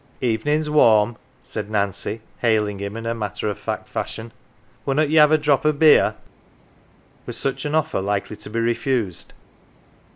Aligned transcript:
"Evenins 0.21 0.67
warm," 0.67 1.15
said 1.43 1.69
Nancy, 1.69 2.21
hailing 2.39 2.79
him 2.79 2.97
in 2.97 3.05
her 3.05 3.13
matter 3.13 3.51
of 3.51 3.59
fact 3.59 3.87
fashion. 3.87 4.31
"Wunnot 4.83 5.09
ye 5.11 5.17
have 5.17 5.31
a 5.31 5.37
drop 5.37 5.63
o' 5.63 5.71
beer?" 5.71 6.15
Was 7.27 7.37
such' 7.37 7.65
an 7.65 7.75
offer 7.75 8.01
likely 8.01 8.35
to 8.37 8.49
be 8.49 8.59
refused 8.59 9.33